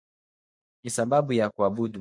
[0.83, 1.89] Ninasababu ya kukuabudu.